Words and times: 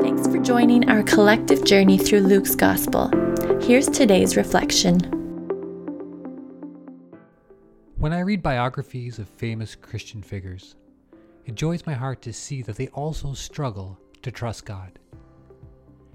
Thanks 0.00 0.26
for 0.26 0.38
joining 0.38 0.88
our 0.88 1.02
collective 1.02 1.64
journey 1.64 1.98
through 1.98 2.20
Luke's 2.20 2.54
Gospel. 2.54 3.10
Here's 3.60 3.88
today's 3.88 4.36
reflection. 4.36 5.00
When 7.96 8.12
I 8.12 8.20
read 8.20 8.42
biographies 8.42 9.18
of 9.18 9.28
famous 9.28 9.74
Christian 9.74 10.22
figures, 10.22 10.76
it 11.46 11.54
joys 11.54 11.86
my 11.86 11.94
heart 11.94 12.22
to 12.22 12.32
see 12.32 12.62
that 12.62 12.76
they 12.76 12.88
also 12.88 13.34
struggle 13.34 13.98
to 14.22 14.30
trust 14.30 14.64
God. 14.64 14.98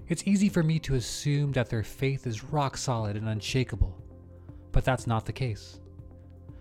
It's 0.08 0.26
easy 0.26 0.48
for 0.48 0.62
me 0.62 0.78
to 0.80 0.94
assume 0.94 1.52
that 1.52 1.70
their 1.70 1.84
faith 1.84 2.26
is 2.26 2.44
rock 2.44 2.76
solid 2.76 3.16
and 3.16 3.28
unshakable, 3.28 3.96
but 4.72 4.84
that's 4.84 5.06
not 5.06 5.26
the 5.26 5.32
case. 5.32 5.80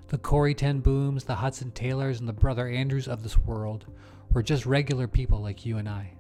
The 0.08 0.18
Corrie 0.18 0.56
ten 0.56 0.80
Booms, 0.80 1.24
the 1.24 1.36
Hudson 1.36 1.72
Taylors, 1.72 2.20
and 2.20 2.30
the 2.30 2.34
Brother 2.34 2.68
Andrews 2.68 3.08
of 3.08 3.24
this 3.24 3.38
world 3.38 3.86
were 4.32 4.44
just 4.44 4.66
regular 4.66 5.08
people 5.08 5.40
like 5.40 5.66
you 5.66 5.78
and 5.78 5.90
I. 5.90 6.14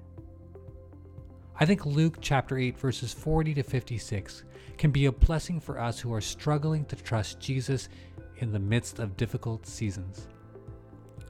I 1.61 1.65
think 1.65 1.85
Luke 1.85 2.19
chapter 2.21 2.57
8, 2.57 2.77
verses 2.77 3.11
40 3.11 3.55
to 3.55 3.63
56 3.63 4.43
can 4.77 4.91
be 4.91 5.07
a 5.07 5.11
blessing 5.11 5.59
for 5.59 5.77
us 5.77 5.99
who 5.99 6.13
are 6.13 6.21
struggling 6.21 6.85
to 6.85 6.95
trust 6.95 7.41
Jesus 7.41 7.89
in 8.37 8.53
the 8.53 8.59
midst 8.59 8.99
of 8.99 9.17
difficult 9.17 9.67
seasons. 9.67 10.29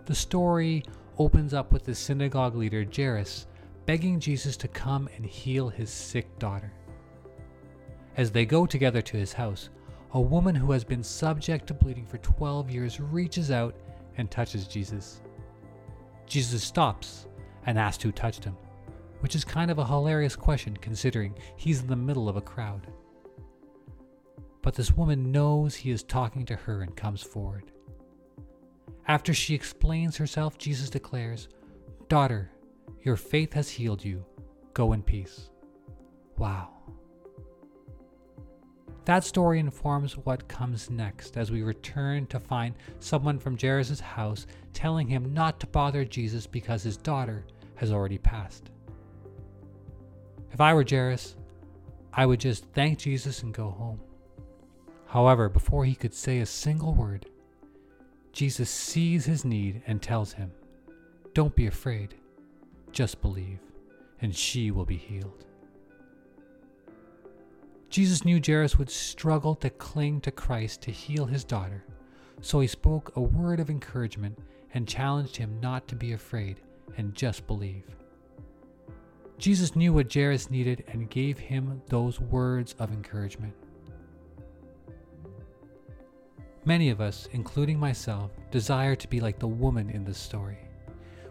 The 0.05 0.13
story 0.13 0.83
opens 1.17 1.55
up 1.55 1.73
with 1.73 1.83
the 1.83 1.95
synagogue 1.95 2.55
leader 2.55 2.85
Jairus 2.95 3.47
begging 3.87 4.19
Jesus 4.19 4.55
to 4.57 4.67
come 4.67 5.09
and 5.15 5.25
heal 5.25 5.67
his 5.67 5.89
sick 5.89 6.37
daughter. 6.37 6.71
As 8.15 8.29
they 8.29 8.45
go 8.45 8.67
together 8.67 9.01
to 9.01 9.17
his 9.17 9.33
house, 9.33 9.69
a 10.13 10.21
woman 10.21 10.53
who 10.53 10.71
has 10.73 10.83
been 10.83 11.03
subject 11.03 11.65
to 11.67 11.73
bleeding 11.73 12.05
for 12.05 12.19
12 12.19 12.69
years 12.69 12.99
reaches 12.99 13.49
out 13.49 13.73
and 14.17 14.29
touches 14.29 14.67
Jesus. 14.67 15.21
Jesus 16.27 16.63
stops 16.63 17.25
and 17.65 17.79
asks 17.79 18.03
who 18.03 18.11
touched 18.11 18.43
him 18.43 18.55
which 19.19 19.35
is 19.35 19.43
kind 19.43 19.69
of 19.69 19.77
a 19.79 19.85
hilarious 19.85 20.35
question 20.35 20.75
considering 20.77 21.35
he's 21.55 21.81
in 21.81 21.87
the 21.87 21.95
middle 21.95 22.29
of 22.29 22.35
a 22.35 22.41
crowd. 22.41 22.87
But 24.61 24.75
this 24.75 24.91
woman 24.91 25.31
knows 25.31 25.75
he 25.75 25.91
is 25.91 26.03
talking 26.03 26.45
to 26.45 26.55
her 26.55 26.81
and 26.81 26.95
comes 26.95 27.21
forward. 27.21 27.71
After 29.07 29.33
she 29.33 29.55
explains 29.55 30.17
herself, 30.17 30.57
Jesus 30.57 30.89
declares, 30.89 31.47
Daughter, 32.09 32.51
your 33.01 33.15
faith 33.15 33.53
has 33.53 33.69
healed 33.69 34.03
you. 34.03 34.25
Go 34.73 34.93
in 34.93 35.01
peace. 35.01 35.49
Wow. 36.37 36.69
That 39.05 39.23
story 39.23 39.59
informs 39.59 40.17
what 40.17 40.47
comes 40.47 40.89
next 40.91 41.37
as 41.37 41.49
we 41.49 41.63
return 41.63 42.27
to 42.27 42.39
find 42.39 42.75
someone 42.99 43.39
from 43.39 43.57
Jairus' 43.57 43.99
house 43.99 44.45
telling 44.73 45.07
him 45.07 45.33
not 45.33 45.59
to 45.61 45.67
bother 45.67 46.05
Jesus 46.05 46.45
because 46.45 46.83
his 46.83 46.97
daughter 46.97 47.45
has 47.75 47.91
already 47.91 48.19
passed. 48.19 48.69
If 50.51 50.61
I 50.61 50.73
were 50.73 50.85
Jairus, 50.87 51.35
I 52.13 52.25
would 52.25 52.39
just 52.39 52.65
thank 52.73 52.99
Jesus 52.99 53.43
and 53.43 53.53
go 53.53 53.69
home. 53.69 54.01
However, 55.07 55.49
before 55.49 55.85
he 55.85 55.95
could 55.95 56.13
say 56.13 56.39
a 56.39 56.45
single 56.45 56.93
word, 56.93 57.25
Jesus 58.31 58.69
sees 58.69 59.25
his 59.25 59.43
need 59.43 59.81
and 59.87 60.01
tells 60.01 60.33
him, 60.33 60.51
Don't 61.33 61.55
be 61.55 61.67
afraid, 61.67 62.15
just 62.91 63.21
believe, 63.21 63.59
and 64.21 64.35
she 64.35 64.71
will 64.71 64.85
be 64.85 64.97
healed. 64.97 65.45
Jesus 67.89 68.23
knew 68.23 68.39
Jairus 68.45 68.77
would 68.77 68.89
struggle 68.89 69.55
to 69.55 69.69
cling 69.71 70.21
to 70.21 70.31
Christ 70.31 70.81
to 70.83 70.91
heal 70.91 71.25
his 71.25 71.43
daughter, 71.43 71.83
so 72.41 72.59
he 72.59 72.67
spoke 72.67 73.11
a 73.15 73.21
word 73.21 73.59
of 73.59 73.69
encouragement 73.69 74.37
and 74.73 74.87
challenged 74.87 75.35
him 75.35 75.59
not 75.59 75.87
to 75.87 75.95
be 75.95 76.13
afraid 76.13 76.61
and 76.97 77.15
just 77.15 77.47
believe. 77.47 77.83
Jesus 79.39 79.73
knew 79.73 79.93
what 79.93 80.13
Jairus 80.13 80.51
needed 80.51 80.83
and 80.89 81.09
gave 81.09 81.39
him 81.39 81.81
those 81.87 82.19
words 82.19 82.75
of 82.77 82.91
encouragement. 82.91 83.53
Many 86.65 86.89
of 86.89 86.99
us, 86.99 87.29
including 87.31 87.79
myself, 87.79 88.31
desire 88.51 88.97
to 88.97 89.07
be 89.07 89.21
like 89.21 89.39
the 89.39 89.47
woman 89.47 89.89
in 89.89 90.03
this 90.03 90.17
story. 90.17 90.57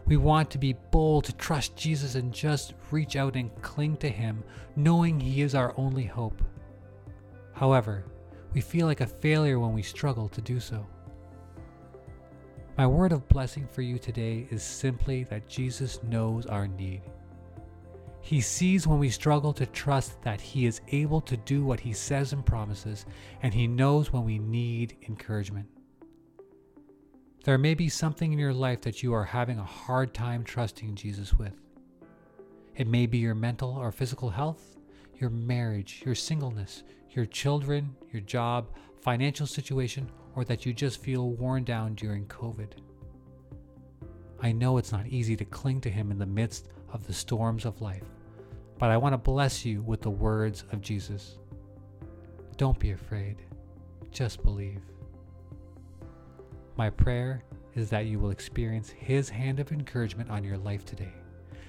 We 0.07 0.17
want 0.17 0.51
to 0.51 0.59
be 0.59 0.73
bold 0.91 1.25
to 1.25 1.35
trust 1.35 1.77
Jesus 1.77 2.15
and 2.15 2.33
just 2.33 2.73
reach 2.91 3.15
out 3.15 3.37
and 3.37 3.55
cling 3.61 3.99
to 3.99 4.09
Him, 4.09 4.43
knowing 4.75 5.21
He 5.21 5.43
is 5.43 5.55
our 5.55 5.75
only 5.77 6.05
hope. 6.05 6.43
However, 7.53 8.07
we 8.55 8.63
feel 8.63 8.87
like 8.87 9.03
a 9.03 9.07
failure 9.07 9.61
when 9.61 9.75
we 9.75 9.83
struggle 9.83 10.31
to 10.31 10.41
do 10.41 10.61
so. 10.61 10.87
My 12.79 12.87
word 12.87 13.13
of 13.13 13.29
blessing 13.29 13.69
for 13.71 13.83
you 13.83 13.99
today 13.99 14.49
is 14.51 14.63
simply 14.63 15.25
that 15.25 15.47
Jesus 15.47 16.03
knows 16.05 16.47
our 16.47 16.67
need. 16.67 17.03
He 18.29 18.43
sees 18.43 18.87
when 18.87 18.99
we 18.99 19.09
struggle 19.09 19.55
to 19.55 19.65
trust 19.65 20.21
that 20.21 20.39
He 20.39 20.67
is 20.67 20.83
able 20.89 21.23
to 21.23 21.35
do 21.35 21.65
what 21.65 21.81
He 21.81 21.95
says 21.95 22.35
and 22.35 22.45
promises, 22.45 23.07
and 23.43 23.55
He 23.55 23.67
knows 23.67 24.13
when 24.13 24.27
we 24.27 24.39
need 24.39 24.99
encouragement. 25.09 25.67
There 27.45 27.57
may 27.57 27.73
be 27.73 27.89
something 27.89 28.31
in 28.31 28.39
your 28.39 28.53
life 28.53 28.83
that 28.83 29.03
you 29.03 29.15
are 29.15 29.25
having 29.25 29.59
a 29.59 29.65
hard 29.65 30.13
time 30.13 30.45
trusting 30.45 30.95
Jesus 30.95 31.33
with. 31.33 31.55
It 32.77 32.87
may 32.87 33.07
be 33.07 33.17
your 33.17 33.35
mental 33.35 33.71
or 33.71 33.91
physical 33.91 34.29
health, 34.29 34.77
your 35.19 35.31
marriage, 35.31 36.03
your 36.05 36.15
singleness, 36.15 36.83
your 37.13 37.25
children, 37.25 37.97
your 38.13 38.21
job, 38.21 38.69
financial 39.01 39.47
situation, 39.47 40.11
or 40.37 40.45
that 40.45 40.67
you 40.67 40.75
just 40.75 41.01
feel 41.01 41.31
worn 41.31 41.65
down 41.65 41.95
during 41.95 42.27
COVID. 42.27 42.73
I 44.43 44.53
know 44.53 44.77
it's 44.77 44.93
not 44.93 45.07
easy 45.07 45.35
to 45.35 45.47
cling 45.47 45.81
to 45.81 45.91
Him 45.91 46.11
in 46.11 46.19
the 46.19 46.27
midst 46.27 46.69
of 46.93 47.07
the 47.07 47.15
storms 47.15 47.65
of 47.65 47.81
life, 47.81 48.05
but 48.79 48.91
I 48.91 48.97
want 48.97 49.13
to 49.13 49.19
bless 49.19 49.65
you 49.65 49.83
with 49.83 50.03
the 50.03 50.11
words 50.11 50.65
of 50.73 50.81
Jesus. 50.81 51.39
Don't 52.57 52.79
be 52.79 52.93
afraid, 52.93 53.37
just 54.11 54.43
believe. 54.43 54.83
My 56.77 56.91
prayer 56.91 57.45
is 57.75 57.91
that 57.91 58.07
you 58.07 58.19
will 58.19 58.31
experience 58.31 58.89
His 58.89 59.29
hand 59.29 59.61
of 59.61 59.73
encouragement 59.73 60.31
on 60.31 60.45
your 60.45 60.59
life 60.59 60.85
today, 60.85 61.13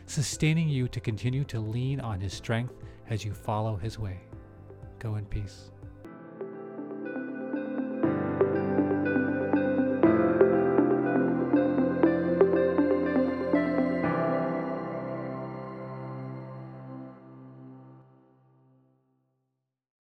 sustaining 0.05 0.69
you 0.69 0.87
to 0.87 0.99
continue 0.99 1.43
to 1.45 1.59
lean 1.59 1.99
on 1.99 2.21
His 2.21 2.33
strength 2.33 2.73
as 3.09 3.25
you 3.25 3.33
follow 3.33 3.75
His 3.75 3.97
way. 3.97 4.19
Go 4.99 5.15
in 5.15 5.25
peace. 5.25 5.71